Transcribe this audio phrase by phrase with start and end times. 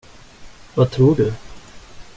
[0.75, 1.33] Vad tror du?